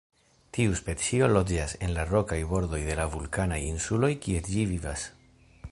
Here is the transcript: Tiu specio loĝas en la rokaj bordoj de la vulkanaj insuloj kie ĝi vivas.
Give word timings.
Tiu 0.57 0.71
specio 0.77 1.27
loĝas 1.33 1.75
en 1.87 1.93
la 1.97 2.05
rokaj 2.13 2.39
bordoj 2.53 2.81
de 2.89 2.95
la 3.01 3.07
vulkanaj 3.17 3.61
insuloj 3.69 4.13
kie 4.27 4.45
ĝi 4.49 4.65
vivas. 4.73 5.05